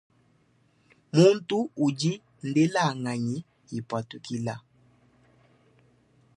Muntu 1.15 1.57
udi 1.85 2.11
ndelanganyi 2.47 3.37
ipatukila. 3.77 4.55